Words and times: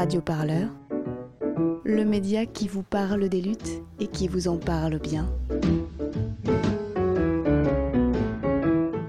Radio 0.00 0.22
Parleur, 0.22 0.68
le 1.84 2.06
média 2.06 2.46
qui 2.46 2.68
vous 2.68 2.82
parle 2.82 3.28
des 3.28 3.42
luttes 3.42 3.82
et 3.98 4.06
qui 4.06 4.28
vous 4.28 4.48
en 4.48 4.56
parle 4.56 4.98
bien. 4.98 5.30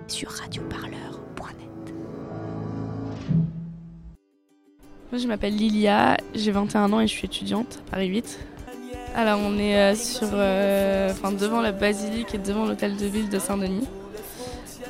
Sur 0.10 0.32
radioparleur.net. 0.32 1.94
Moi, 5.12 5.18
je 5.18 5.28
m'appelle 5.30 5.56
Lilia, 5.56 6.18
j'ai 6.36 6.52
21 6.52 6.92
ans 6.92 7.00
et 7.00 7.08
je 7.08 7.14
suis 7.14 7.26
étudiante 7.26 7.82
à 7.88 7.92
Paris 7.92 8.08
8. 8.08 8.40
Alors, 9.16 9.40
on 9.42 9.58
est 9.58 9.78
euh, 9.78 9.96
sur, 9.96 10.28
euh, 10.34 11.14
devant 11.40 11.62
la 11.62 11.72
basilique 11.72 12.36
et 12.36 12.38
devant 12.38 12.66
l'hôtel 12.66 12.98
de 12.98 13.06
ville 13.06 13.30
de 13.30 13.40
Saint-Denis. 13.40 13.88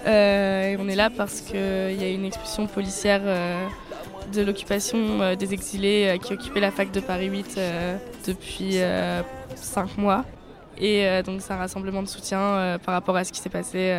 Euh, 0.08 0.64
et 0.64 0.78
on 0.78 0.88
est 0.88 0.96
là 0.96 1.12
parce 1.12 1.42
qu'il 1.42 1.58
y 1.60 2.04
a 2.04 2.10
une 2.10 2.26
expulsion 2.26 2.66
policière 2.66 3.22
de 4.32 4.42
l'occupation 4.42 5.22
euh, 5.22 5.36
des 5.36 5.54
exilés 5.54 6.20
qui 6.24 6.34
occupait 6.34 6.60
la 6.60 6.72
fac 6.72 6.92
de 6.92 7.00
Paris 7.00 7.28
8 7.28 7.60
depuis 8.28 8.78
5 9.56 9.98
mois. 9.98 10.26
Et 10.78 11.06
donc 11.24 11.42
c'est 11.42 11.54
un 11.54 11.58
rassemblement 11.58 12.02
de 12.02 12.08
soutien 12.08 12.78
par 12.84 12.94
rapport 12.94 13.16
à 13.16 13.24
ce 13.24 13.32
qui 13.32 13.40
s'est 13.40 13.50
passé 13.50 13.94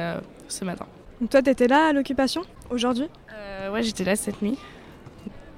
ce 0.48 0.64
matin. 0.64 0.86
Donc 1.20 1.30
toi, 1.30 1.42
tu 1.42 1.50
étais 1.50 1.68
là 1.68 1.88
à 1.88 1.92
l'occupation 1.92 2.42
aujourd'hui? 2.70 3.08
Ouais, 3.72 3.82
j'étais 3.82 4.02
là 4.02 4.16
cette 4.16 4.42
nuit. 4.42 4.58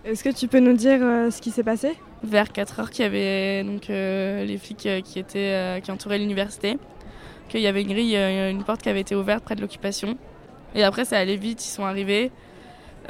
Est-ce 0.04 0.22
que 0.22 0.28
tu 0.28 0.48
peux 0.48 0.58
nous 0.58 0.74
dire 0.74 1.00
ce 1.00 1.40
qui 1.40 1.50
s'est 1.50 1.62
passé? 1.62 1.96
Vers 2.22 2.52
4 2.52 2.80
heures, 2.80 2.90
qu'il 2.90 3.04
y 3.04 3.06
avait 3.06 3.64
donc 3.64 3.88
les 3.88 4.58
flics 4.58 4.88
qui 5.04 5.18
étaient 5.18 5.80
qui 5.82 5.90
entouraient 5.90 6.18
l'université, 6.18 6.76
qu'il 7.48 7.60
y 7.60 7.66
avait 7.66 7.82
une 7.82 7.88
grille, 7.88 8.16
une 8.16 8.64
porte 8.64 8.82
qui 8.82 8.90
avait 8.90 9.00
été 9.00 9.14
ouverte 9.14 9.44
près 9.44 9.54
de 9.54 9.62
l'occupation 9.62 10.18
et 10.74 10.82
après, 10.82 11.04
ça 11.04 11.18
allait 11.18 11.36
vite, 11.36 11.64
ils 11.64 11.70
sont 11.70 11.84
arrivés. 11.84 12.30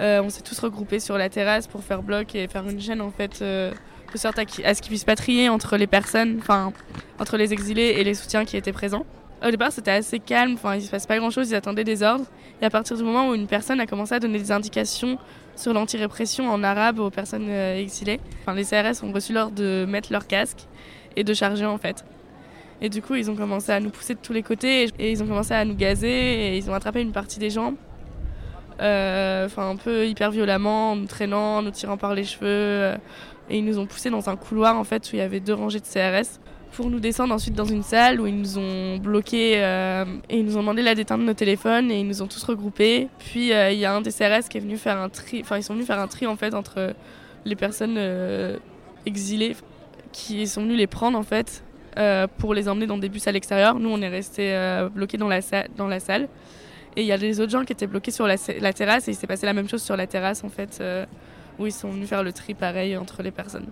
Euh, 0.00 0.22
on 0.22 0.30
s'est 0.30 0.42
tous 0.42 0.58
regroupés 0.58 1.00
sur 1.00 1.16
la 1.16 1.28
terrasse 1.28 1.66
pour 1.66 1.84
faire 1.84 2.02
bloc 2.02 2.34
et 2.34 2.48
faire 2.48 2.68
une 2.68 2.80
chaîne 2.80 3.00
en 3.00 3.10
fait, 3.10 3.40
euh, 3.42 3.72
de 4.12 4.18
sorte 4.18 4.38
à, 4.38 4.44
ce 4.74 4.80
qu'ils 4.80 4.90
puissent 4.90 5.04
patrier 5.04 5.48
entre 5.48 5.76
les 5.76 5.86
personnes, 5.86 6.38
enfin 6.40 6.73
entre 7.18 7.36
les 7.36 7.52
exilés 7.52 7.95
et 7.98 8.04
les 8.04 8.14
soutiens 8.14 8.45
qui 8.45 8.56
étaient 8.56 8.73
présents. 8.73 9.06
Au 9.46 9.51
départ, 9.51 9.73
c'était 9.73 9.90
assez 9.90 10.18
calme, 10.20 10.54
enfin 10.54 10.74
il 10.76 10.82
se 10.82 10.90
passe 10.90 11.06
pas 11.06 11.18
grand 11.18 11.30
chose, 11.30 11.51
ils 11.51 11.54
attendaient 11.54 11.84
des 11.84 12.02
ordres. 12.02 12.24
Et 12.62 12.64
à 12.64 12.70
partir 12.70 12.96
du 12.96 13.02
moment 13.02 13.28
où 13.28 13.34
une 13.34 13.46
personne 13.46 13.78
a 13.78 13.86
commencé 13.86 14.14
à 14.14 14.20
donner 14.20 14.38
des 14.38 14.52
indications 14.52 15.18
sur 15.54 15.73
l'anti-répression 15.73 16.48
en 16.51 16.64
arabe 16.64 16.98
aux 16.98 17.10
personnes 17.10 17.48
euh, 17.48 17.76
exilées, 17.76 18.20
enfin, 18.40 18.54
les 18.54 18.64
CRS 18.64 19.04
ont 19.04 19.12
reçu 19.12 19.32
l'ordre 19.32 19.54
de 19.54 19.84
mettre 19.88 20.10
leur 20.12 20.26
casque 20.26 20.66
et 21.14 21.24
de 21.24 21.34
charger 21.34 21.66
en 21.66 21.79
fait. 21.79 22.04
Et 22.80 22.88
du 22.88 23.02
coup, 23.02 23.14
ils 23.14 23.30
ont 23.30 23.36
commencé 23.36 23.70
à 23.70 23.80
nous 23.80 23.90
pousser 23.90 24.14
de 24.14 24.18
tous 24.20 24.32
les 24.32 24.42
côtés 24.42 24.88
et 24.98 25.12
ils 25.12 25.23
ont 25.23 25.26
commencé 25.26 25.54
à 25.54 25.64
nous 25.64 25.74
gazer 25.74 26.08
et 26.08 26.56
ils 26.56 26.68
ont 26.70 26.74
attrapé 26.74 27.01
une 27.01 27.12
partie 27.12 27.38
des 27.38 27.51
gens. 27.51 27.74
Euh, 28.80 29.46
enfin, 29.46 29.70
un 29.70 29.76
peu 29.76 30.06
hyper 30.06 30.30
violemment, 30.30 30.92
en 30.92 30.96
nous 30.96 31.06
traînant, 31.06 31.58
en 31.58 31.62
nous 31.62 31.70
tirant 31.70 31.96
par 31.96 32.14
les 32.14 32.24
cheveux. 32.24 32.46
Euh, 32.46 32.96
et 33.50 33.58
ils 33.58 33.64
nous 33.64 33.78
ont 33.78 33.86
poussés 33.86 34.10
dans 34.10 34.30
un 34.30 34.36
couloir 34.36 34.76
en 34.76 34.84
fait 34.84 35.02
où 35.04 35.16
il 35.16 35.18
y 35.18 35.22
avait 35.22 35.40
deux 35.40 35.52
rangées 35.52 35.80
de 35.80 35.84
CRS 35.84 36.40
pour 36.72 36.88
nous 36.88 36.98
descendre 36.98 37.34
ensuite 37.34 37.54
dans 37.54 37.66
une 37.66 37.82
salle 37.82 38.18
où 38.18 38.26
ils 38.26 38.36
nous 38.36 38.56
ont 38.56 38.96
bloqués 38.96 39.62
euh, 39.62 40.06
et 40.30 40.38
ils 40.38 40.46
nous 40.46 40.56
ont 40.56 40.60
demandé 40.60 40.80
la 40.80 40.95
d'éteindre 40.95 41.24
nos 41.24 41.34
téléphones 41.34 41.90
et 41.90 42.00
ils 42.00 42.06
nous 42.06 42.22
ont 42.22 42.26
tous 42.26 42.42
regroupés. 42.42 43.08
Puis 43.18 43.50
il 43.50 43.78
y 43.78 43.84
a 43.84 43.95
un 43.95 44.00
des 44.00 44.10
CRS 44.10 44.48
qui 44.48 44.56
est 44.56 44.60
venu 44.62 44.78
faire 44.78 44.98
un 44.98 45.10
tri, 45.10 45.42
enfin 45.42 45.58
ils 45.58 45.62
sont 45.62 45.74
venus 45.74 45.86
faire 45.86 46.00
un 46.00 46.08
tri 46.08 46.26
en 46.26 46.36
fait 46.36 46.54
entre 46.54 46.95
les 47.45 47.54
personnes 47.54 47.98
exilées 49.04 49.56
qui 50.12 50.46
sont 50.46 50.62
venus 50.62 50.78
les 50.78 50.86
prendre 50.86 51.18
en 51.18 51.22
fait 51.22 51.62
pour 52.38 52.54
les 52.54 52.66
emmener 52.68 52.86
dans 52.86 52.98
des 52.98 53.10
bus 53.10 53.28
à 53.28 53.32
l'extérieur. 53.32 53.78
Nous, 53.78 53.90
on 53.90 54.00
est 54.00 54.08
restés 54.08 54.56
bloqués 54.95 55.18
dans 55.18 55.28
la 55.28 56.00
salle. 56.00 56.28
Et 56.96 57.02
il 57.02 57.06
y 57.06 57.12
a 57.12 57.18
des 57.18 57.40
autres 57.40 57.50
gens 57.50 57.64
qui 57.64 57.73
étaient 57.73 57.87
bloqués 57.87 58.10
sur 58.10 58.26
la, 58.26 58.37
terrasse 58.37 59.09
et 59.09 59.12
il 59.12 59.14
s'est 59.14 59.26
passé 59.26 59.46
la 59.46 59.52
même 59.52 59.68
chose 59.68 59.82
sur 59.82 59.96
la 59.96 60.06
terrasse 60.06 60.45
en 60.45 60.48
fait, 60.48 60.78
euh, 60.80 61.06
où 61.59 61.66
ils 61.66 61.73
sont 61.73 61.90
venus 61.90 62.09
faire 62.09 62.23
le 62.23 62.32
tri 62.32 62.54
pareil 62.54 62.96
entre 62.96 63.23
les 63.23 63.30
personnes. 63.30 63.66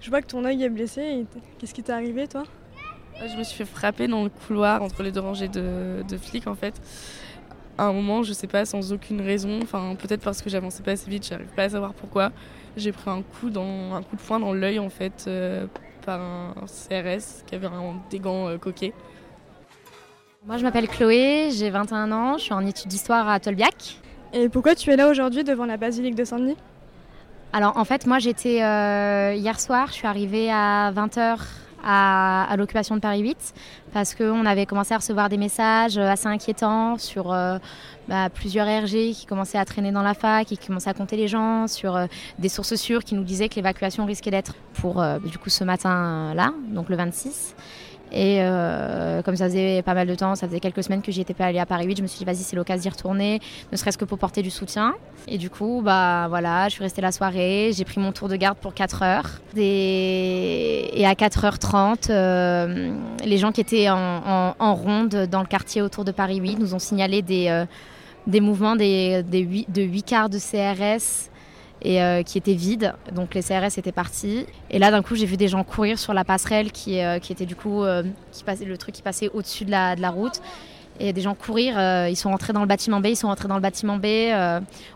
Je 0.00 0.10
vois 0.10 0.22
que 0.22 0.28
ton 0.28 0.44
œil 0.44 0.62
est 0.62 0.68
blessé. 0.68 1.26
Qu'est-ce 1.58 1.74
qui 1.74 1.82
t'est 1.82 1.92
arrivé 1.92 2.28
toi? 2.28 2.44
Je 3.20 3.36
me 3.36 3.42
suis 3.42 3.56
fait 3.56 3.64
frapper 3.64 4.06
dans 4.06 4.22
le 4.22 4.30
couloir 4.30 4.82
entre 4.82 5.02
les 5.02 5.10
deux 5.10 5.20
rangées 5.20 5.48
de, 5.48 6.04
flics 6.20 6.46
en 6.46 6.54
fait. 6.54 6.80
À 7.76 7.86
un 7.86 7.92
moment, 7.92 8.22
je 8.22 8.32
sais 8.32 8.46
pas, 8.46 8.64
sans 8.64 8.92
aucune 8.92 9.20
raison, 9.20 9.60
enfin 9.62 9.96
peut-être 9.96 10.22
parce 10.22 10.42
que 10.42 10.50
j'avançais 10.50 10.82
pas 10.82 10.92
assez 10.92 11.10
vite, 11.10 11.26
j'arrive 11.28 11.48
pas 11.48 11.64
à 11.64 11.68
savoir 11.68 11.94
pourquoi. 11.94 12.30
J'ai 12.76 12.92
pris 12.92 13.10
un 13.10 13.22
coup, 13.22 13.50
dans, 13.50 13.94
un 13.94 14.02
coup 14.02 14.14
de 14.14 14.20
poing 14.20 14.38
dans 14.38 14.52
l'œil 14.52 14.78
en 14.78 14.88
fait 14.88 15.28
par 16.08 16.22
un 16.22 16.54
CRS 16.66 17.44
qui 17.46 17.54
avait 17.54 17.66
un, 17.66 18.00
des 18.08 18.18
gants 18.18 18.48
euh, 18.48 18.56
coquets. 18.56 18.94
Moi, 20.46 20.56
je 20.56 20.62
m'appelle 20.62 20.88
Chloé, 20.88 21.50
j'ai 21.50 21.68
21 21.68 22.12
ans, 22.12 22.38
je 22.38 22.44
suis 22.44 22.52
en 22.54 22.64
études 22.64 22.88
d'histoire 22.88 23.28
à 23.28 23.40
Tolbiac. 23.40 24.00
Et 24.32 24.48
pourquoi 24.48 24.74
tu 24.74 24.90
es 24.90 24.96
là 24.96 25.08
aujourd'hui 25.08 25.44
devant 25.44 25.66
la 25.66 25.76
basilique 25.76 26.14
de 26.14 26.24
Saint-Denis? 26.24 26.56
Alors, 27.52 27.76
en 27.76 27.84
fait, 27.84 28.06
moi, 28.06 28.18
j'étais 28.18 28.62
euh, 28.62 29.34
hier 29.34 29.58
soir, 29.60 29.88
je 29.88 29.94
suis 29.94 30.06
arrivée 30.06 30.50
à 30.50 30.92
20h 30.92 31.38
à, 31.84 32.54
l'occupation 32.56 32.96
de 32.96 33.00
Paris 33.00 33.20
8 33.20 33.54
parce 33.92 34.14
qu'on 34.14 34.44
avait 34.46 34.66
commencé 34.66 34.94
à 34.94 34.98
recevoir 34.98 35.28
des 35.28 35.36
messages 35.36 35.96
euh, 35.96 36.08
assez 36.08 36.26
inquiétants 36.26 36.98
sur 36.98 37.32
euh, 37.32 37.58
bah, 38.08 38.28
plusieurs 38.30 38.66
RG 38.66 39.12
qui 39.12 39.26
commençaient 39.26 39.58
à 39.58 39.64
traîner 39.64 39.92
dans 39.92 40.02
la 40.02 40.14
fac, 40.14 40.46
qui 40.46 40.58
commençaient 40.58 40.90
à 40.90 40.94
compter 40.94 41.16
les 41.16 41.28
gens, 41.28 41.66
sur 41.66 41.96
euh, 41.96 42.06
des 42.38 42.48
sources 42.48 42.74
sûres 42.74 43.04
qui 43.04 43.14
nous 43.14 43.24
disaient 43.24 43.48
que 43.48 43.56
l'évacuation 43.56 44.06
risquait 44.06 44.30
d'être 44.30 44.54
pour 44.74 45.02
du 45.24 45.38
coup 45.38 45.50
ce 45.50 45.64
matin-là, 45.64 46.52
donc 46.70 46.88
le 46.88 46.96
26. 46.96 47.54
Et 48.12 48.38
euh, 48.40 49.22
comme 49.22 49.36
ça 49.36 49.46
faisait 49.46 49.82
pas 49.82 49.94
mal 49.94 50.06
de 50.06 50.14
temps, 50.14 50.34
ça 50.34 50.46
faisait 50.46 50.60
quelques 50.60 50.82
semaines 50.82 51.02
que 51.02 51.12
j'y 51.12 51.20
étais 51.20 51.34
pas 51.34 51.46
allée 51.46 51.58
à 51.58 51.66
Paris 51.66 51.86
8, 51.86 51.98
je 51.98 52.02
me 52.02 52.06
suis 52.06 52.18
dit 52.18 52.24
vas-y 52.24 52.36
c'est 52.36 52.56
l'occasion 52.56 52.78
d'y 52.78 52.88
retourner, 52.88 53.40
ne 53.72 53.76
serait-ce 53.76 53.98
que 53.98 54.04
pour 54.04 54.18
porter 54.18 54.42
du 54.42 54.50
soutien. 54.50 54.94
Et 55.26 55.36
du 55.36 55.50
coup, 55.50 55.82
bah 55.84 56.26
voilà, 56.28 56.68
je 56.68 56.74
suis 56.74 56.82
restée 56.82 57.02
la 57.02 57.12
soirée, 57.12 57.70
j'ai 57.74 57.84
pris 57.84 58.00
mon 58.00 58.12
tour 58.12 58.28
de 58.28 58.36
garde 58.36 58.56
pour 58.58 58.72
4 58.72 59.02
heures. 59.02 59.40
Et, 59.56 61.04
à 61.04 61.14
4h30, 61.14 62.10
euh, 62.10 62.94
les 63.24 63.38
gens 63.38 63.52
qui 63.52 63.60
étaient 63.60 63.88
en, 63.90 64.74
ronde 64.74 65.26
dans 65.30 65.40
le 65.40 65.46
quartier 65.46 65.82
autour 65.82 66.04
de 66.04 66.12
Paris 66.12 66.36
8 66.36 66.58
nous 66.58 66.74
ont 66.74 66.78
signalé 66.78 67.22
des, 67.22 67.48
euh, 67.48 67.64
des 68.26 68.40
mouvements 68.40 68.76
des, 68.76 69.22
des 69.22 69.40
8, 69.40 69.72
de 69.72 69.82
8 69.82 70.02
quarts 70.02 70.28
de 70.28 70.38
CRS 70.38 71.30
et 71.82 72.02
euh, 72.02 72.22
qui 72.22 72.38
était 72.38 72.54
vide. 72.54 72.94
Donc 73.12 73.34
les 73.34 73.42
CRS 73.42 73.78
étaient 73.78 73.92
partis. 73.92 74.46
Et 74.70 74.78
là, 74.78 74.90
d'un 74.90 75.02
coup, 75.02 75.14
j'ai 75.14 75.26
vu 75.26 75.36
des 75.36 75.48
gens 75.48 75.64
courir 75.64 75.98
sur 75.98 76.14
la 76.14 76.24
passerelle 76.24 76.72
qui, 76.72 77.00
euh, 77.00 77.16
était 77.16 77.46
du 77.46 77.56
coup 77.56 77.82
euh, 77.82 78.02
qui 78.32 78.44
passait, 78.44 78.64
le 78.64 78.76
truc 78.78 78.94
qui 78.94 79.02
passait 79.02 79.28
au-dessus 79.32 79.64
de 79.64 79.70
la, 79.70 79.96
de 79.96 80.02
la 80.02 80.10
route. 80.10 80.40
Et 81.00 81.12
des 81.12 81.20
gens 81.20 81.36
courir. 81.36 81.78
ils 82.08 82.16
sont 82.16 82.30
rentrés 82.30 82.52
dans 82.52 82.62
le 82.62 82.66
bâtiment 82.66 83.00
B. 83.00 83.06
Ils 83.06 83.16
sont 83.16 83.28
rentrés 83.28 83.46
dans 83.46 83.54
le 83.54 83.60
bâtiment 83.60 83.98
B. 83.98 84.06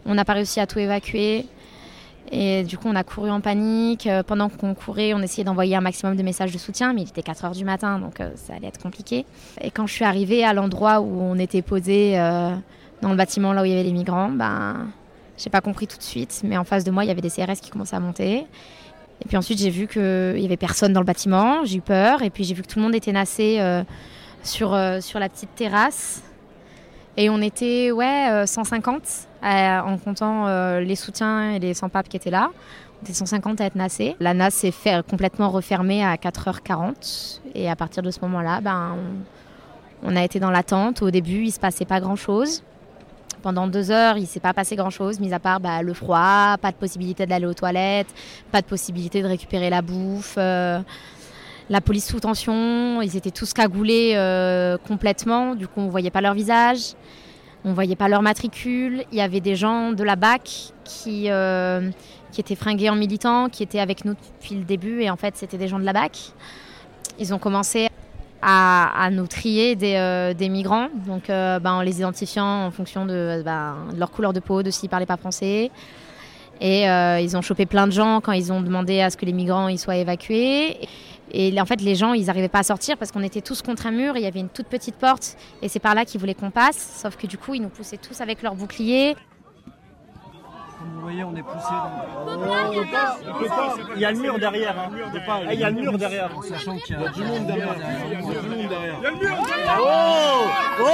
on 0.04 0.14
n'a 0.16 0.24
pas 0.24 0.32
réussi 0.32 0.58
à 0.58 0.66
tout 0.66 0.80
évacuer. 0.80 1.46
Et 2.32 2.64
du 2.64 2.76
coup, 2.76 2.88
on 2.88 2.96
a 2.96 3.04
couru 3.04 3.30
en 3.30 3.40
panique. 3.40 4.08
Pendant 4.26 4.48
qu'on 4.48 4.74
courait, 4.74 5.14
on 5.14 5.20
essayait 5.20 5.44
d'envoyer 5.44 5.76
un 5.76 5.80
maximum 5.80 6.16
de 6.16 6.22
messages 6.24 6.50
de 6.50 6.58
soutien, 6.58 6.92
mais 6.92 7.02
il 7.02 7.08
était 7.08 7.22
4 7.22 7.44
heures 7.44 7.52
du 7.52 7.64
matin, 7.64 8.00
donc 8.00 8.16
ça 8.34 8.54
allait 8.56 8.66
être 8.66 8.82
compliqué. 8.82 9.24
Et 9.60 9.70
quand 9.70 9.86
je 9.86 9.92
suis 9.92 10.04
arrivée 10.04 10.42
à 10.42 10.52
l'endroit 10.54 11.00
où 11.00 11.20
on 11.20 11.38
était 11.38 11.62
posé 11.62 12.16
dans 12.16 13.10
le 13.10 13.16
bâtiment, 13.16 13.52
là 13.52 13.62
où 13.62 13.64
il 13.64 13.70
y 13.70 13.74
avait 13.74 13.84
les 13.84 13.92
migrants, 13.92 14.28
ben, 14.28 14.88
j'ai 15.36 15.50
pas 15.50 15.60
compris 15.60 15.86
tout 15.86 15.96
de 15.96 16.02
suite, 16.02 16.42
mais 16.44 16.56
en 16.56 16.64
face 16.64 16.84
de 16.84 16.90
moi, 16.90 17.04
il 17.04 17.08
y 17.08 17.10
avait 17.10 17.20
des 17.20 17.30
CRS 17.30 17.60
qui 17.60 17.70
commençaient 17.70 17.96
à 17.96 18.00
monter. 18.00 18.46
Et 19.22 19.28
puis 19.28 19.36
ensuite, 19.36 19.58
j'ai 19.58 19.70
vu 19.70 19.86
qu'il 19.86 20.40
y 20.40 20.44
avait 20.44 20.56
personne 20.56 20.92
dans 20.92 21.00
le 21.00 21.06
bâtiment. 21.06 21.64
J'ai 21.64 21.78
eu 21.78 21.80
peur. 21.80 22.22
Et 22.22 22.30
puis 22.30 22.44
j'ai 22.44 22.54
vu 22.54 22.62
que 22.62 22.66
tout 22.66 22.78
le 22.78 22.84
monde 22.84 22.94
était 22.94 23.12
nassé 23.12 23.58
euh, 23.60 23.84
sur, 24.42 24.74
euh, 24.74 25.00
sur 25.00 25.20
la 25.20 25.28
petite 25.28 25.54
terrasse. 25.54 26.22
Et 27.16 27.30
on 27.30 27.40
était, 27.40 27.92
ouais, 27.92 28.44
150 28.46 29.02
euh, 29.44 29.80
en 29.80 29.98
comptant 29.98 30.46
les 30.78 30.96
soutiens 30.96 31.52
et 31.52 31.58
les 31.58 31.74
sans-papes 31.74 32.08
qui 32.08 32.16
étaient 32.16 32.30
là. 32.30 32.50
On 33.00 33.04
était 33.04 33.12
150 33.12 33.60
à 33.60 33.66
être 33.66 33.76
nassés. 33.76 34.16
La 34.18 34.32
nasse 34.32 34.54
s'est 34.54 34.72
complètement 35.08 35.50
refermée 35.50 36.04
à 36.04 36.16
4h40. 36.16 37.40
Et 37.54 37.68
à 37.70 37.76
partir 37.76 38.02
de 38.02 38.10
ce 38.10 38.18
moment-là, 38.22 38.60
ben, 38.60 38.96
on, 40.02 40.10
on 40.10 40.16
a 40.16 40.24
été 40.24 40.40
dans 40.40 40.50
l'attente. 40.50 41.02
Au 41.02 41.10
début, 41.10 41.44
il 41.44 41.52
se 41.52 41.60
passait 41.60 41.84
pas 41.84 42.00
grand-chose. 42.00 42.64
Pendant 43.42 43.66
deux 43.66 43.90
heures, 43.90 44.18
il 44.18 44.26
s'est 44.28 44.40
pas 44.40 44.54
passé 44.54 44.76
grand-chose, 44.76 45.18
mis 45.18 45.34
à 45.34 45.40
part 45.40 45.58
bah, 45.58 45.82
le 45.82 45.92
froid, 45.94 46.56
pas 46.62 46.70
de 46.70 46.76
possibilité 46.76 47.26
d'aller 47.26 47.46
aux 47.46 47.54
toilettes, 47.54 48.14
pas 48.52 48.60
de 48.62 48.66
possibilité 48.66 49.20
de 49.20 49.26
récupérer 49.26 49.68
la 49.68 49.82
bouffe. 49.82 50.36
Euh, 50.38 50.78
la 51.68 51.80
police 51.80 52.06
sous 52.06 52.20
tension, 52.20 53.02
ils 53.02 53.16
étaient 53.16 53.32
tous 53.32 53.52
cagoulés 53.52 54.12
euh, 54.14 54.78
complètement, 54.86 55.56
du 55.56 55.66
coup 55.66 55.80
on 55.80 55.86
ne 55.86 55.90
voyait 55.90 56.10
pas 56.10 56.20
leur 56.20 56.34
visage, 56.34 56.94
on 57.64 57.70
ne 57.70 57.74
voyait 57.74 57.96
pas 57.96 58.08
leur 58.08 58.22
matricule. 58.22 59.04
Il 59.10 59.18
y 59.18 59.20
avait 59.20 59.40
des 59.40 59.56
gens 59.56 59.90
de 59.90 60.04
la 60.04 60.14
BAC 60.14 60.72
qui, 60.84 61.24
euh, 61.28 61.90
qui 62.30 62.40
étaient 62.40 62.54
fringués 62.54 62.90
en 62.90 62.96
militants, 62.96 63.48
qui 63.48 63.64
étaient 63.64 63.80
avec 63.80 64.04
nous 64.04 64.14
depuis 64.14 64.54
le 64.54 64.64
début, 64.64 65.02
et 65.02 65.10
en 65.10 65.16
fait 65.16 65.36
c'était 65.36 65.58
des 65.58 65.66
gens 65.66 65.80
de 65.80 65.84
la 65.84 65.92
BAC. 65.92 66.32
Ils 67.18 67.34
ont 67.34 67.38
commencé 67.38 67.88
à, 68.42 69.08
nous 69.12 69.26
trier 69.26 69.76
des, 69.76 69.94
euh, 69.96 70.48
migrants, 70.48 70.88
donc 71.06 71.30
euh, 71.30 71.58
ben, 71.60 71.74
en 71.74 71.82
les 71.82 71.98
identifiant 72.00 72.66
en 72.66 72.70
fonction 72.70 73.06
de, 73.06 73.42
ben, 73.44 73.76
de, 73.92 73.98
leur 73.98 74.10
couleur 74.10 74.32
de 74.32 74.40
peau, 74.40 74.62
de 74.62 74.70
s'ils 74.70 74.88
parlaient 74.88 75.06
pas 75.06 75.16
français. 75.16 75.70
Et 76.60 76.88
euh, 76.88 77.20
ils 77.20 77.36
ont 77.36 77.42
chopé 77.42 77.66
plein 77.66 77.86
de 77.86 77.92
gens 77.92 78.20
quand 78.20 78.32
ils 78.32 78.52
ont 78.52 78.60
demandé 78.60 79.00
à 79.00 79.10
ce 79.10 79.16
que 79.16 79.24
les 79.24 79.32
migrants 79.32 79.68
y 79.68 79.78
soient 79.78 79.96
évacués. 79.96 80.76
Et 81.32 81.60
en 81.60 81.64
fait, 81.64 81.80
les 81.80 81.94
gens, 81.94 82.12
ils 82.12 82.26
n'arrivaient 82.26 82.48
pas 82.48 82.60
à 82.60 82.62
sortir 82.62 82.96
parce 82.98 83.10
qu'on 83.10 83.22
était 83.22 83.40
tous 83.40 83.62
contre 83.62 83.86
un 83.86 83.90
mur. 83.90 84.16
Il 84.16 84.22
y 84.22 84.26
avait 84.26 84.40
une 84.40 84.48
toute 84.48 84.66
petite 84.66 84.96
porte 84.96 85.36
et 85.62 85.68
c'est 85.68 85.80
par 85.80 85.94
là 85.94 86.04
qu'ils 86.04 86.20
voulaient 86.20 86.34
qu'on 86.34 86.50
passe. 86.50 87.00
Sauf 87.02 87.16
que 87.16 87.26
du 87.26 87.38
coup, 87.38 87.54
ils 87.54 87.62
nous 87.62 87.68
poussaient 87.68 87.96
tous 87.96 88.20
avec 88.20 88.42
leurs 88.42 88.54
boucliers. 88.54 89.16
Comme 90.82 90.94
vous 90.94 91.00
voyez, 91.00 91.24
on 91.24 91.34
est 91.36 91.42
poussé. 91.42 91.74
Il 93.94 94.00
y 94.00 94.04
a 94.04 94.10
le 94.12 94.18
mur 94.18 94.38
derrière. 94.38 94.78
hein. 94.78 94.90
Ah, 95.28 95.54
Il 95.54 95.60
y 95.60 95.64
a 95.64 95.70
le 95.70 95.80
mur 95.80 95.96
derrière. 95.98 96.30
Sachant 96.42 96.76
qu'il 96.78 96.98
y 97.00 97.04
a 97.04 97.08
du 97.08 97.22
monde 97.22 97.46
derrière. 97.46 97.74
Il 98.06 98.12
y 98.12 98.36
a 98.36 98.40
du 98.40 98.48
monde 98.48 98.68
derrière. 98.68 98.96
Oh 99.80 100.44
Oh 100.80 100.84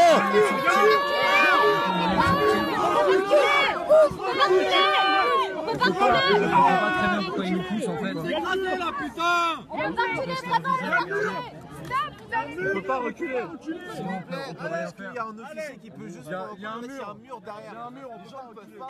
On 5.60 5.76
peut 5.76 5.92
pas, 5.92 6.20
on 6.34 6.40
comprend 6.40 6.78
pas 6.78 6.90
très 6.90 7.08
bien 7.08 7.22
pourquoi 7.26 7.44
ils 7.46 7.52
nous 7.52 7.62
poussent 7.62 7.88
en 7.88 7.96
fait. 7.96 8.14
On 8.14 8.22
peut. 8.22 8.28
Sinon, 10.40 10.56
on 10.56 11.02
peut, 11.04 11.67
on 14.50 14.54
peut 14.54 14.66
rien 14.66 14.86
faire. 14.88 15.12
Il 15.12 15.14
y 15.14 15.18
a 15.18 15.24
un 15.24 15.38
officier 15.38 15.78
qui 15.82 15.90
peut 15.90 16.06
juste. 16.08 16.30
Il 16.56 16.62
y 16.62 16.66
a 16.66 16.72
un 16.72 16.80
mur 16.80 17.40
derrière. 17.44 17.72
Il 17.72 17.74
y 17.74 17.78
a 17.78 17.86
un 17.86 17.90
mur, 17.90 18.08
on 18.12 18.18
peut 18.18 18.30
pas 18.30 18.44
reculer. 18.60 18.80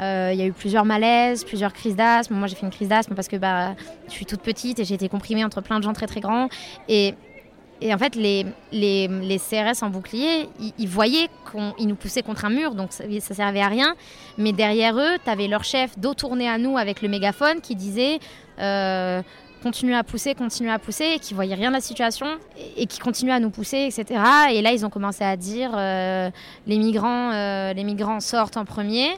Euh, 0.00 0.30
Il 0.32 0.38
y 0.38 0.42
a 0.42 0.46
eu 0.46 0.52
plusieurs 0.52 0.84
malaises, 0.84 1.44
plusieurs 1.44 1.72
crises 1.72 1.96
d'asthme. 1.96 2.34
Moi, 2.34 2.46
j'ai 2.48 2.56
fait 2.56 2.66
une 2.66 2.72
crise 2.72 2.88
d'asthme 2.88 3.14
parce 3.14 3.28
que 3.28 3.36
bah, 3.36 3.74
je 4.06 4.12
suis 4.12 4.26
toute 4.26 4.40
petite 4.40 4.78
et 4.78 4.84
j'ai 4.84 4.94
été 4.94 5.08
comprimée 5.08 5.44
entre 5.44 5.60
plein 5.60 5.78
de 5.78 5.84
gens 5.84 5.92
très 5.92 6.06
très 6.06 6.20
grands. 6.20 6.48
Et, 6.88 7.14
et 7.80 7.94
en 7.94 7.98
fait, 7.98 8.14
les, 8.16 8.44
les, 8.72 9.06
les 9.08 9.38
CRS 9.38 9.82
en 9.82 9.90
bouclier, 9.90 10.48
ils, 10.58 10.72
ils 10.78 10.88
voyaient 10.88 11.28
qu'ils 11.76 11.86
nous 11.86 11.94
poussaient 11.94 12.22
contre 12.22 12.44
un 12.44 12.50
mur, 12.50 12.74
donc 12.74 12.92
ça, 12.92 13.04
ça 13.20 13.34
servait 13.34 13.60
à 13.60 13.68
rien. 13.68 13.94
Mais 14.36 14.52
derrière 14.52 14.98
eux, 14.98 15.16
tu 15.22 15.30
avais 15.30 15.46
leur 15.46 15.62
chef 15.64 15.96
dos 15.98 16.14
tourné 16.14 16.48
à 16.48 16.58
nous 16.58 16.76
avec 16.76 17.02
le 17.02 17.08
mégaphone 17.08 17.60
qui 17.60 17.76
disait 17.76 18.18
euh, 18.58 19.22
continuez 19.62 19.94
à 19.94 20.04
pousser, 20.04 20.34
continuez 20.34 20.70
à 20.70 20.78
pousser, 20.78 21.18
qui 21.20 21.34
voyait 21.34 21.54
rien 21.54 21.68
de 21.68 21.74
la 21.74 21.80
situation 21.80 22.26
et, 22.76 22.86
qui 22.86 22.98
continuait 22.98 23.32
à 23.32 23.40
nous 23.40 23.50
pousser, 23.50 23.88
etc. 23.88 24.20
Et 24.52 24.62
là, 24.62 24.72
ils 24.72 24.84
ont 24.86 24.90
commencé 24.90 25.24
à 25.24 25.36
dire 25.36 25.72
euh, 25.74 26.30
les 26.66 26.78
migrants, 26.78 27.32
euh, 27.32 27.72
les 27.72 27.84
migrants 27.84 28.20
sortent 28.20 28.56
en 28.56 28.64
premier. 28.64 29.08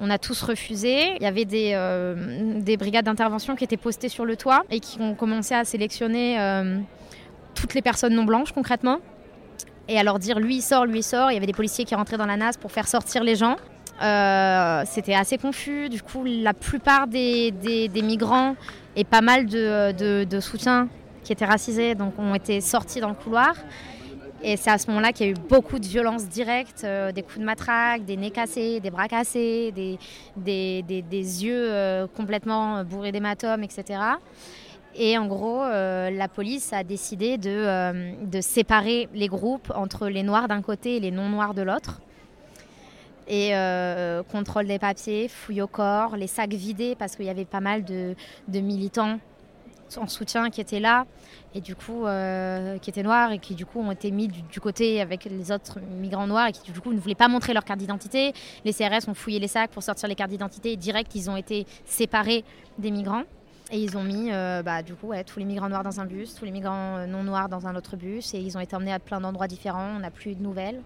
On 0.00 0.10
a 0.10 0.18
tous 0.18 0.42
refusé. 0.42 1.16
Il 1.16 1.22
y 1.22 1.26
avait 1.26 1.44
des, 1.44 1.72
euh, 1.74 2.60
des 2.60 2.76
brigades 2.76 3.04
d'intervention 3.04 3.56
qui 3.56 3.64
étaient 3.64 3.76
postées 3.76 4.08
sur 4.08 4.24
le 4.24 4.36
toit 4.36 4.64
et 4.70 4.80
qui 4.80 5.00
ont 5.00 5.14
commencé 5.14 5.54
à 5.54 5.64
sélectionner 5.64 6.38
toutes 7.54 7.74
les 7.74 7.82
personnes 7.82 8.14
non 8.14 8.24
blanches 8.24 8.52
concrètement. 8.52 8.98
Et 9.88 9.98
à 9.98 10.02
leur 10.02 10.18
dire 10.18 10.38
lui 10.38 10.56
il 10.56 10.62
sort, 10.62 10.84
lui 10.84 11.00
il 11.00 11.02
sort. 11.02 11.30
Il 11.30 11.34
y 11.34 11.36
avait 11.36 11.46
des 11.46 11.52
policiers 11.52 11.84
qui 11.84 11.94
rentraient 11.94 12.18
dans 12.18 12.26
la 12.26 12.36
NAS 12.36 12.52
pour 12.60 12.70
faire 12.70 12.86
sortir 12.86 13.24
les 13.24 13.34
gens. 13.34 13.56
C'était 14.86 15.14
assez 15.14 15.36
confus. 15.36 15.88
Du 15.88 16.00
coup, 16.00 16.22
la 16.24 16.54
plupart 16.54 17.08
des 17.08 17.90
migrants 17.96 18.54
et 18.98 19.04
pas 19.04 19.20
mal 19.20 19.46
de, 19.46 20.40
soutiens 20.40 20.88
qui 21.22 21.32
étaient 21.32 21.44
racisés 21.44 21.94
donc, 21.94 22.18
ont 22.18 22.34
été 22.34 22.60
sortis 22.60 23.00
dans 23.00 23.08
le 23.08 23.14
couloir. 23.14 23.54
Et 24.42 24.56
c'est 24.56 24.70
à 24.70 24.78
ce 24.78 24.86
moment-là 24.88 25.12
qu'il 25.12 25.26
y 25.26 25.28
a 25.30 25.32
eu 25.32 25.36
beaucoup 25.48 25.78
de 25.78 25.86
violences 25.86 26.28
directes, 26.28 26.82
euh, 26.84 27.10
des 27.10 27.22
coups 27.22 27.40
de 27.40 27.44
matraque, 27.44 28.04
des 28.04 28.16
nez 28.16 28.30
cassés, 28.30 28.78
des 28.78 28.90
bras 28.90 29.08
cassés, 29.08 29.72
des, 29.72 29.98
yeux 31.44 31.72
euh, 31.72 32.06
complètement 32.16 32.84
bourrés 32.84 33.10
d'hématomes, 33.10 33.64
etc. 33.64 33.98
Et 35.00 35.16
en 35.16 35.26
gros, 35.26 35.62
euh, 35.62 36.10
la 36.10 36.26
police 36.26 36.72
a 36.72 36.82
décidé 36.82 37.38
de, 37.38 37.50
euh, 37.50 38.12
de 38.24 38.40
séparer 38.40 39.08
les 39.14 39.28
groupes 39.28 39.72
entre 39.74 40.08
les 40.08 40.24
noirs 40.24 40.48
d'un 40.48 40.60
côté 40.60 40.96
et 40.96 41.00
les 41.00 41.12
non-noirs 41.12 41.54
de 41.54 41.62
l'autre. 41.62 42.00
Et 43.28 43.54
euh, 43.54 44.22
contrôle 44.22 44.66
des 44.66 44.78
papiers, 44.78 45.28
fouille 45.28 45.60
au 45.60 45.66
corps, 45.66 46.16
les 46.16 46.26
sacs 46.26 46.54
vidés 46.54 46.96
parce 46.98 47.14
qu'il 47.14 47.26
y 47.26 47.30
avait 47.30 47.44
pas 47.44 47.60
mal 47.60 47.84
de, 47.84 48.14
militants 48.48 49.20
en 49.96 50.06
soutien 50.06 50.50
qui 50.50 50.60
étaient 50.60 50.80
là 50.80 51.06
et 51.54 51.62
du 51.62 51.74
coup 51.74 52.06
euh, 52.06 52.76
qui 52.78 52.90
étaient 52.90 53.02
noirs 53.02 53.32
et 53.32 53.38
qui 53.38 53.54
du 53.54 53.64
coup 53.64 53.80
ont 53.80 53.90
été 53.90 54.10
mis 54.10 54.28
du, 54.28 54.60
côté 54.60 55.00
avec 55.00 55.24
les 55.24 55.50
autres 55.50 55.78
migrants 56.00 56.26
noirs 56.26 56.48
et 56.48 56.52
qui 56.52 56.72
du 56.72 56.80
coup 56.80 56.92
ne 56.92 56.98
voulaient 56.98 57.14
pas 57.14 57.28
montrer 57.28 57.52
leur 57.52 57.64
carte 57.64 57.78
d'identité. 57.78 58.32
Les 58.64 58.72
CRS 58.72 59.08
ont 59.08 59.14
fouillé 59.14 59.38
les 59.38 59.48
sacs 59.48 59.70
pour 59.70 59.82
sortir 59.82 60.08
les 60.08 60.14
cartes 60.14 60.30
d'identité 60.30 60.72
et 60.72 60.76
direct 60.76 61.14
ils 61.14 61.28
ont 61.28 61.36
été 61.36 61.66
séparés 61.84 62.44
des 62.78 62.90
migrants. 62.90 63.24
Et 63.70 63.78
ils 63.78 63.98
ont 63.98 64.04
mis 64.04 64.32
euh, 64.32 64.62
bah, 64.62 64.82
du 64.82 64.94
coup 64.94 65.12
tous 65.26 65.38
les 65.38 65.44
migrants 65.44 65.68
noirs 65.68 65.84
dans 65.84 66.00
un 66.00 66.06
bus, 66.06 66.34
tous 66.34 66.46
les 66.46 66.50
migrants 66.50 67.06
non 67.06 67.24
noirs 67.24 67.50
dans 67.50 67.66
un 67.66 67.76
autre 67.76 67.96
bus 67.96 68.32
et 68.32 68.38
ils 68.38 68.56
ont 68.56 68.60
été 68.60 68.74
emmenés 68.74 68.94
à 68.94 68.98
plein 68.98 69.20
d'endroits 69.20 69.48
différents, 69.48 69.96
on 69.96 69.98
n'a 69.98 70.10
plus 70.10 70.34
de 70.34 70.42
nouvelles. 70.42 70.80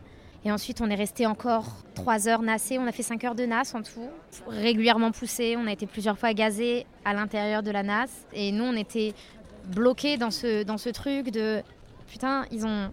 Et 0.44 0.50
ensuite, 0.50 0.80
on 0.80 0.90
est 0.90 0.96
resté 0.96 1.26
encore 1.26 1.66
3 1.94 2.28
heures 2.28 2.42
nassés. 2.42 2.78
On 2.78 2.86
a 2.86 2.92
fait 2.92 3.04
5 3.04 3.22
heures 3.24 3.34
de 3.34 3.44
nasse 3.44 3.74
en 3.74 3.82
tout, 3.82 4.08
régulièrement 4.48 5.12
poussé. 5.12 5.56
On 5.56 5.66
a 5.66 5.72
été 5.72 5.86
plusieurs 5.86 6.18
fois 6.18 6.34
gazés 6.34 6.84
à 7.04 7.14
l'intérieur 7.14 7.62
de 7.62 7.70
la 7.70 7.82
nasse. 7.82 8.26
Et 8.32 8.50
nous, 8.50 8.64
on 8.64 8.74
était 8.74 9.14
bloqués 9.66 10.16
dans 10.16 10.32
ce, 10.32 10.64
dans 10.64 10.78
ce 10.78 10.88
truc 10.88 11.30
de 11.30 11.62
putain, 12.08 12.44
ils 12.50 12.66
ont, 12.66 12.90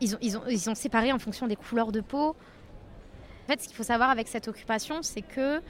ils, 0.00 0.14
ont, 0.14 0.18
ils, 0.20 0.36
ont, 0.36 0.42
ils 0.48 0.68
ont 0.68 0.74
séparé 0.74 1.12
en 1.12 1.18
fonction 1.18 1.46
des 1.46 1.56
couleurs 1.56 1.92
de 1.92 2.00
peau. 2.00 2.30
En 2.30 3.46
fait, 3.46 3.62
ce 3.62 3.68
qu'il 3.68 3.76
faut 3.76 3.84
savoir 3.84 4.10
avec 4.10 4.26
cette 4.26 4.48
occupation, 4.48 5.02
c'est 5.02 5.22
que 5.22 5.62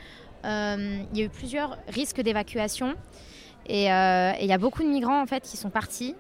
euh, 0.44 1.02
il 1.12 1.19
y 1.19 1.23
a 1.23 1.26
eu 1.26 1.29
plusieurs 1.29 1.76
risques 1.88 2.20
d'évacuation. 2.23 2.94
Et 3.67 3.93
euh, 3.93 4.32
et 4.38 4.44
il 4.44 4.49
y 4.49 4.52
a 4.52 4.58
beaucoup 4.58 4.82
de 4.82 4.88
migrants 4.88 5.20
en 5.20 5.26
fait 5.26 5.43
qui 5.43 5.58
sont 5.58 5.70
partis. 5.70 6.14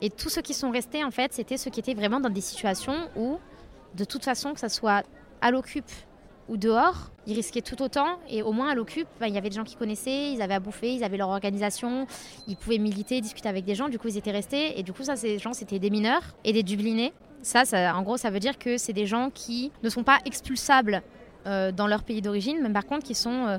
Et 0.00 0.10
tous 0.10 0.30
ceux 0.30 0.42
qui 0.42 0.54
sont 0.54 0.70
restés, 0.70 1.04
en 1.04 1.10
fait, 1.10 1.34
c'était 1.34 1.56
ceux 1.56 1.70
qui 1.70 1.80
étaient 1.80 1.94
vraiment 1.94 2.20
dans 2.20 2.30
des 2.30 2.40
situations 2.40 3.08
où 3.16 3.38
de 3.94 4.04
toute 4.04 4.24
façon, 4.24 4.54
que 4.54 4.60
ça 4.60 4.68
soit 4.68 5.04
à 5.40 5.50
l'occupe 5.50 5.90
ou 6.48 6.56
dehors, 6.56 7.10
ils 7.26 7.34
risquaient 7.34 7.62
tout 7.62 7.82
autant. 7.82 8.18
Et 8.28 8.42
au 8.42 8.52
moins 8.52 8.70
à 8.70 8.74
l'occupe, 8.74 9.08
ben, 9.20 9.26
il 9.26 9.34
y 9.34 9.38
avait 9.38 9.50
des 9.50 9.56
gens 9.56 9.64
qui 9.64 9.76
connaissaient, 9.76 10.32
ils 10.32 10.40
avaient 10.40 10.54
à 10.54 10.60
bouffer, 10.60 10.94
ils 10.94 11.04
avaient 11.04 11.18
leur 11.18 11.28
organisation, 11.28 12.06
ils 12.46 12.56
pouvaient 12.56 12.78
militer, 12.78 13.20
discuter 13.20 13.48
avec 13.48 13.64
des 13.64 13.74
gens. 13.74 13.88
Du 13.88 13.98
coup, 13.98 14.08
ils 14.08 14.16
étaient 14.16 14.30
restés. 14.30 14.78
Et 14.78 14.82
du 14.82 14.92
coup, 14.92 15.02
ça, 15.02 15.16
ces 15.16 15.38
gens, 15.38 15.52
c'était 15.52 15.78
des 15.78 15.90
mineurs 15.90 16.22
et 16.44 16.52
des 16.52 16.62
dublinés. 16.62 17.12
Ça, 17.42 17.64
ça, 17.64 17.94
en 17.96 18.02
gros, 18.02 18.16
ça 18.16 18.30
veut 18.30 18.40
dire 18.40 18.58
que 18.58 18.78
c'est 18.78 18.92
des 18.94 19.06
gens 19.06 19.30
qui 19.30 19.70
ne 19.82 19.90
sont 19.90 20.04
pas 20.04 20.18
expulsables 20.24 21.02
euh, 21.46 21.70
dans 21.70 21.86
leur 21.86 22.02
pays 22.02 22.20
d'origine, 22.20 22.58
mais 22.62 22.70
par 22.70 22.86
contre, 22.86 23.04
qui 23.04 23.14
sont. 23.14 23.46
euh, 23.46 23.58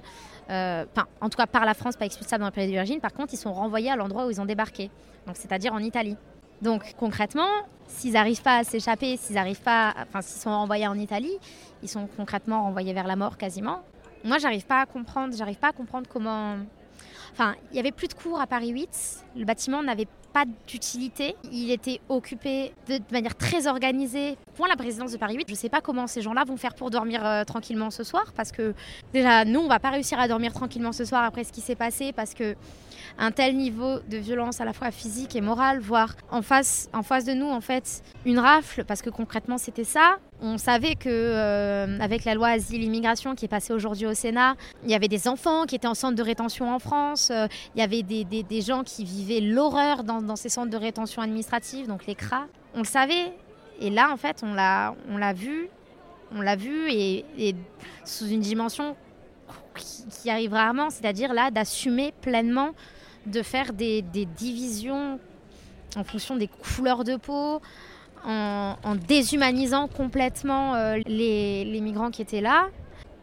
euh, 0.50 0.86
en 1.22 1.30
tout 1.30 1.38
cas, 1.38 1.46
par 1.46 1.64
la 1.64 1.76
France, 1.76 1.96
pas 1.96 2.06
expulsables 2.06 2.42
dans 2.42 2.48
leur 2.48 2.54
pays 2.54 2.74
d'origine. 2.74 3.00
Par 3.00 3.14
contre, 3.14 3.34
ils 3.36 3.38
sont 3.38 3.54
renvoyés 3.54 3.92
à 3.92 3.96
l'endroit 3.96 4.26
où 4.26 4.32
ils 4.32 4.42
ont 4.42 4.46
débarqué. 4.46 4.90
C'est-à-dire 5.34 5.74
en 5.74 5.80
Italie. 5.80 6.18
Donc 6.62 6.94
concrètement, 6.98 7.50
s'ils 7.88 8.14
n'arrivent 8.14 8.42
pas 8.42 8.58
à 8.58 8.64
s'échapper, 8.64 9.18
s'ils 9.18 9.36
n'arrivent 9.36 9.62
pas, 9.62 9.94
enfin 10.02 10.22
s'ils 10.22 10.42
sont 10.42 10.52
renvoyés 10.52 10.88
en 10.88 10.98
Italie, 10.98 11.38
ils 11.82 11.90
sont 11.90 12.08
concrètement 12.18 12.64
renvoyés 12.64 12.94
vers 12.94 13.08
la 13.08 13.16
mort 13.16 13.38
quasiment. 13.38 13.84
Moi, 14.24 14.38
j'arrive 14.38 14.66
pas 14.66 14.82
à 14.82 14.86
comprendre, 14.86 15.36
j'arrive 15.36 15.60
pas 15.60 15.70
à 15.70 15.72
comprendre 15.72 16.08
comment. 16.12 16.58
Enfin, 17.32 17.56
il 17.72 17.78
y 17.78 17.80
avait 17.80 17.92
plus 17.92 18.08
de 18.08 18.14
cours 18.14 18.42
à 18.42 18.48
Paris 18.48 18.70
8. 18.70 19.26
Le 19.38 19.46
bâtiment 19.46 19.82
n'avait 19.82 20.08
pas 20.30 20.46
d'utilité. 20.68 21.36
Il 21.52 21.72
était 21.72 22.00
occupé 22.10 22.74
de, 22.88 23.00
manière 23.12 23.36
très 23.36 23.68
organisée. 23.68 24.38
Pour 24.56 24.68
la 24.68 24.76
présidence 24.76 25.12
de 25.12 25.18
Paris 25.18 25.36
8, 25.36 25.46
je 25.50 25.56
sais 25.56 25.70
pas 25.70 25.82
comment 25.82 26.08
ces 26.08 26.22
gens-là 26.22 26.44
vont 26.44 26.58
faire 26.58 26.76
pour 26.76 26.90
dormir 26.90 27.26
euh, 27.26 27.44
tranquillement 27.44 27.92
ce 27.92 28.04
soir, 28.04 28.34
parce 28.36 28.52
que 28.52 28.74
déjà 29.14 29.46
nous, 29.46 29.60
on 29.60 29.68
va 29.68 29.80
pas 29.80 29.90
réussir 29.90 30.20
à 30.20 30.28
dormir 30.28 30.54
tranquillement 30.54 30.92
ce 30.92 31.06
soir 31.06 31.24
après 31.24 31.44
ce 31.44 31.52
qui 31.52 31.62
s'est 31.62 31.76
passé, 31.76 32.14
parce 32.14 32.34
que 32.34 32.56
un 33.18 33.32
tel 33.32 33.56
niveau 33.56 34.00
de 34.10 34.18
violence 34.18 34.62
à 34.62 34.66
la 34.66 34.74
fois 34.74 34.92
physique 34.92 35.36
et 35.36 35.42
morale, 35.42 35.80
voire 35.80 36.16
en 36.32 36.42
face, 36.42 36.90
en 36.94 37.04
face 37.04 37.26
de 37.26 37.34
nous, 37.34 37.50
en 37.50 37.62
fait, 37.62 38.04
une 38.26 38.40
rafle, 38.40 38.86
parce 38.86 39.02
que 39.02 39.10
concrètement 39.10 39.58
c'était 39.58 39.84
ça. 39.84 40.18
On 40.42 40.58
savait 40.58 40.96
que 40.96 41.10
euh, 41.10 42.00
avec 42.00 42.24
la 42.24 42.34
loi 42.34 42.48
asile 42.50 42.82
immigration 42.84 43.36
qui 43.36 43.46
est 43.46 43.50
passée 43.50 43.74
aujourd'hui 43.74 44.06
au 44.06 44.14
Sénat, 44.14 44.56
il 44.84 44.90
y 44.90 44.96
avait 44.96 45.10
des 45.10 45.28
enfants 45.28 45.66
qui 45.66 45.76
étaient 45.76 45.88
en 45.88 45.94
centre 45.94 46.16
de 46.16 46.24
rétention 46.24 46.74
en 46.74 46.80
France, 46.80 47.30
euh, 47.30 47.48
il 47.76 47.80
y 47.80 47.84
avait 47.84 48.04
des, 48.04 48.24
des- 48.24 48.62
gens 48.62 48.84
qui 48.84 49.04
vivaient 49.04 49.42
l'horreur 49.42 50.04
dans, 50.06 50.22
dans 50.22 50.38
ces 50.38 50.48
centres 50.50 50.70
de 50.70 50.78
rétention 50.78 51.22
administrative, 51.22 51.88
donc 51.88 52.06
les 52.08 52.16
CRA. 52.16 52.46
On 52.74 52.80
le 52.80 52.86
savait, 52.86 53.34
et 53.82 53.90
là 53.90 54.12
en 54.14 54.18
fait 54.18 54.42
on 54.44 54.54
l'a, 54.54 54.96
on 55.10 55.18
l'a 55.18 55.34
vu, 55.34 55.70
on 56.34 56.40
l'a 56.42 56.56
vu 56.56 56.90
et, 56.90 57.26
et 57.38 57.56
sous 58.06 58.28
une 58.28 58.40
dimension 58.42 58.96
qui, 59.76 60.06
qui 60.08 60.30
arrive 60.30 60.54
rarement, 60.54 60.90
c'est-à-dire 60.90 61.34
là 61.34 61.52
d'assumer 61.52 62.14
pleinement 62.22 62.70
de 63.26 63.42
faire 63.42 63.74
des, 63.74 64.02
des 64.02 64.26
divisions 64.26 65.20
en 65.98 66.04
fonction 66.06 66.36
des 66.38 66.48
couleurs 66.48 67.04
de 67.04 67.16
peau, 67.18 67.62
en, 68.26 68.96
déshumanisant 69.08 69.88
complètement 69.88 70.76
euh, 70.76 70.98
les 71.06 71.80
migrants 71.82 72.12
qui 72.12 72.22
étaient 72.22 72.42
là. 72.42 72.68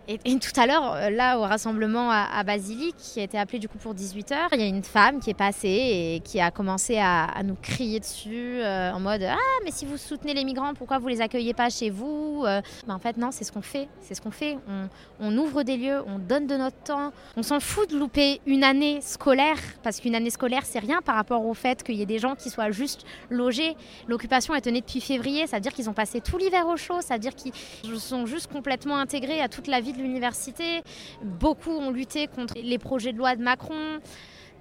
Et, 0.08 0.18
tout 0.38 0.60
à 0.60 0.66
l'heure, 0.66 0.94
euh, 0.94 1.10
là, 1.10 1.36
au 1.36 1.42
rassemblement 1.42 2.10
à, 2.10 2.28
à 2.32 2.44
Basilique, 2.44 2.96
qui 2.96 3.18
a 3.18 3.24
été 3.24 3.38
appelé 3.38 3.58
du 3.58 3.68
coup 3.68 3.78
pour 3.78 3.92
18h, 3.92 4.36
il 4.52 4.60
y 4.60 4.62
a 4.62 4.66
une 4.66 4.84
femme 4.84 5.18
qui 5.18 5.30
est 5.30 5.34
passée 5.34 5.68
et 5.68 6.20
qui 6.24 6.40
a 6.40 6.52
commencé 6.52 6.98
à, 6.98 7.28
nous 7.44 7.56
crier 7.60 7.98
dessus 7.98 8.60
euh, 8.60 8.92
en 8.92 9.00
mode 9.00 9.24
Ah, 9.24 9.36
mais 9.64 9.72
si 9.72 9.84
vous 9.84 9.96
soutenez 9.96 10.32
les 10.32 10.44
migrants, 10.44 10.74
pourquoi 10.74 10.98
vous 10.98 11.08
les 11.08 11.20
accueillez 11.20 11.54
pas 11.54 11.70
chez 11.70 11.90
vous 11.90 12.42
ben, 12.44 12.94
En 12.94 12.98
fait, 12.98 13.16
non, 13.16 13.30
c'est 13.32 13.44
ce 13.44 13.50
qu'on 13.50 13.62
fait. 13.62 13.88
C'est 14.00 14.14
ce 14.14 14.20
qu'on 14.20 14.30
fait. 14.30 14.58
On, 14.68 14.88
on 15.18 15.36
ouvre 15.36 15.64
des 15.64 15.76
lieux, 15.76 16.02
on 16.06 16.18
donne 16.18 16.46
de 16.46 16.56
notre 16.56 16.80
temps. 16.84 17.12
On 17.36 17.42
s'en 17.42 17.58
fout 17.58 17.90
de 17.90 17.98
louper 17.98 18.40
une 18.46 18.62
année 18.62 19.00
scolaire, 19.00 19.58
parce 19.82 20.00
qu'une 20.00 20.14
année 20.14 20.30
scolaire, 20.30 20.62
c'est 20.64 20.78
rien 20.78 21.00
par 21.02 21.16
rapport 21.16 21.44
au 21.44 21.54
fait 21.54 21.82
qu'il 21.82 21.96
y 21.96 22.02
ait 22.02 22.06
des 22.06 22.18
gens 22.18 22.36
qui 22.36 22.50
soient 22.50 22.70
juste 22.70 23.04
logés. 23.30 23.76
L'occupation 24.06 24.54
est 24.54 24.60
tenue 24.60 24.80
depuis 24.80 25.00
février, 25.00 25.46
ça 25.46 25.56
veut 25.56 25.62
dire 25.62 25.72
qu'ils 25.72 25.90
ont 25.90 25.94
passé 25.94 26.20
tout 26.20 26.38
l'hiver 26.38 26.68
au 26.68 26.76
chaud, 26.76 27.00
ça 27.00 27.14
veut 27.14 27.20
dire 27.20 27.34
qu'ils 27.34 27.52
sont 27.98 28.26
juste 28.26 28.52
complètement 28.52 28.98
intégrés 28.98 29.40
à 29.40 29.48
toute 29.48 29.66
la 29.66 29.80
vie 29.80 29.95
l'université. 29.98 30.82
Beaucoup 31.22 31.70
ont 31.70 31.90
lutté 31.90 32.26
contre 32.26 32.54
les 32.62 32.78
projets 32.78 33.12
de 33.12 33.18
loi 33.18 33.36
de 33.36 33.42
Macron. 33.42 34.00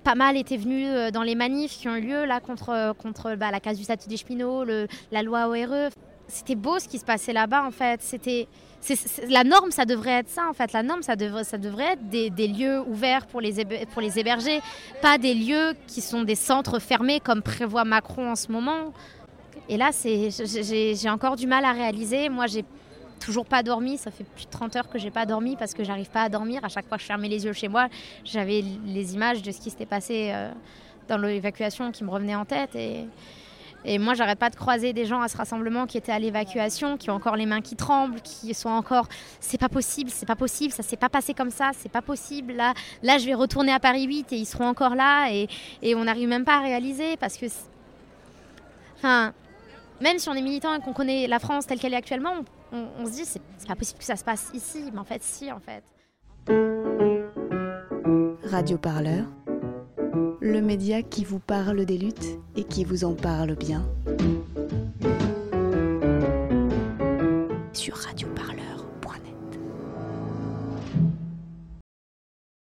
Pas 0.04 0.16
mal 0.16 0.38
étaient 0.38 0.58
venus 0.58 0.88
euh, 0.90 1.12
dans 1.12 1.24
les 1.24 1.36
manifs 1.36 1.78
qui 1.78 1.90
ont 1.90 1.96
eu 1.96 2.02
lieu 2.02 2.26
là 2.26 2.40
contre, 2.40 2.94
contre 3.02 3.36
bah, 3.36 3.52
la 3.52 3.60
case 3.60 3.78
du 3.78 3.84
statut 3.84 4.08
des 4.08 4.18
cheminots, 4.18 4.64
la 5.12 5.24
loi 5.24 5.48
ORE. 5.48 5.90
c'était 6.28 6.56
beau 6.56 6.80
ce 6.80 6.88
qui 6.88 7.00
se 7.00 7.06
passait 7.06 7.34
là-bas 7.34 7.66
en 7.66 7.72
fait. 7.72 8.02
C'était 8.02 8.48
la 9.30 9.44
norme, 9.44 9.72
ça 9.72 9.86
devrait 9.86 10.20
être 10.20 10.30
ça 10.30 10.48
en 10.50 10.54
fait. 10.54 10.74
La 10.74 10.84
norme, 10.84 11.02
ça 11.02 11.16
devrait, 11.16 11.44
ça 11.44 11.58
devrait 11.58 11.94
être 11.94 12.10
des, 12.10 12.48
lieux 12.48 12.82
ouverts 12.82 13.26
pour 13.28 13.42
les, 13.42 13.66
pour 13.94 14.02
les 14.02 14.20
héberger, 14.20 14.62
pas 15.02 15.18
des 15.18 15.34
lieux 15.34 15.74
qui 15.88 16.02
sont 16.02 16.24
des 16.24 16.36
centres 16.36 16.80
fermés 16.80 17.20
comme 17.20 17.42
prévoit 17.42 17.86
Macron 17.86 18.32
en 18.32 18.36
ce 18.36 18.52
moment. 18.52 18.94
Et 19.68 19.78
là, 19.78 19.90
j'ai 19.92 21.10
encore 21.10 21.36
du 21.36 21.48
mal 21.48 21.66
à 21.66 21.72
réaliser. 21.72 22.30
Moi, 22.30 22.46
j'ai 22.48 22.64
toujours 23.26 23.46
pas 23.46 23.64
dormi. 23.64 23.98
Ça 23.98 24.12
fait 24.12 24.24
plus 24.24 24.46
de 24.46 24.52
30 24.52 24.76
heures 24.76 24.90
que 24.90 25.00
j'ai 25.00 25.10
pas 25.10 25.26
dormi 25.26 25.56
parce 25.56 25.74
que 25.74 25.84
j'arrive 25.84 26.10
pas 26.10 26.24
à 26.24 26.30
dormir. 26.30 26.64
À 26.64 26.70
chaque 26.70 26.88
fois 26.88 26.98
que 26.98 27.02
je 27.02 27.08
fermais 27.08 27.28
les 27.28 27.46
yeux 27.46 27.54
chez 27.54 27.68
moi, 27.68 27.88
j'avais 28.24 28.64
les 28.86 29.16
images 29.16 29.42
de 29.42 29.52
ce 29.52 29.60
qui 29.60 29.72
s'était 29.72 29.88
passé 29.88 30.30
euh, 30.32 30.52
dans 31.08 31.18
l'évacuation 31.18 31.92
qui 31.92 32.04
me 32.04 32.12
revenaient 32.12 32.36
en 32.36 32.46
tête. 32.46 32.76
Et, 32.76 33.08
moi, 34.00 34.16
j'arrête 34.16 34.40
pas 34.40 34.50
de 34.50 34.56
croiser 34.56 34.94
des 34.94 35.06
gens 35.06 35.22
à 35.22 35.28
ce 35.28 35.38
rassemblement 35.38 35.86
qui 35.86 36.00
étaient 36.00 36.12
à 36.12 36.18
l'évacuation, 36.18 36.98
qui 36.98 37.12
ont 37.12 37.14
encore 37.14 37.36
les 37.36 37.46
mains 37.46 37.62
qui 37.62 37.76
tremblent, 37.76 38.20
qui 38.22 38.52
sont 38.56 38.70
encore. 38.70 39.08
C'est 39.40 39.60
pas 39.60 39.70
possible, 39.70 40.10
c'est 40.10 40.26
pas 40.26 40.36
possible, 40.36 40.74
ça 40.74 40.82
s'est 40.82 40.98
pas 40.98 41.10
passé 41.10 41.36
comme 41.36 41.52
ça, 41.52 41.70
c'est 41.78 41.92
pas 41.92 42.02
possible. 42.02 42.54
Là, 42.54 42.74
là, 43.04 43.20
je 43.20 43.28
vais 43.28 43.36
retourner 43.36 43.72
à 43.72 43.80
Paris 43.80 44.06
8 44.06 44.34
et 44.34 44.38
ils 44.38 44.48
seront 44.48 44.66
encore 44.66 44.96
là 44.96 45.30
et, 45.32 45.48
on 45.96 46.04
n'arrive 46.06 46.28
même 46.28 46.46
pas 46.46 46.58
à 46.58 46.62
réaliser 46.62 47.16
parce 47.18 47.38
que. 47.38 47.46
Enfin, 48.98 49.34
même 50.02 50.18
si 50.18 50.30
on 50.30 50.34
est 50.34 50.42
militant 50.42 50.74
et 50.74 50.80
qu'on 50.80 50.94
connaît 50.94 51.28
la 51.28 51.38
France 51.38 51.68
telle 51.68 51.80
qu'elle 51.80 51.94
est 51.94 51.98
actuellement, 51.98 52.44
on, 52.72 53.06
se 53.06 53.12
dit 53.12 53.26
c'est 53.26 53.42
pas 53.68 53.76
possible 53.76 54.00
que 54.00 54.06
ça 54.06 54.16
se 54.16 54.24
passe 54.24 54.50
ici, 54.54 54.90
mais 54.92 55.00
en 55.00 55.04
fait, 55.04 55.22
si, 55.24 55.52
en 55.52 55.60
fait. 55.60 55.84
Radio 58.44 58.78
Parleur 58.78 59.26
le 60.46 60.62
média 60.62 61.02
qui 61.02 61.24
vous 61.24 61.40
parle 61.40 61.86
des 61.86 61.98
luttes 61.98 62.40
et 62.56 62.64
qui 62.64 62.84
vous 62.84 63.04
en 63.04 63.14
parle 63.14 63.56
bien. 63.56 63.84
Sur 67.74 67.96
Radio 67.96 68.28